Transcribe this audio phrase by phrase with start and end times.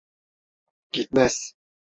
[0.93, 1.37] Gitmez.